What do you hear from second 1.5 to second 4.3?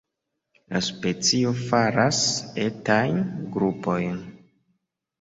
faras etajn grupojn.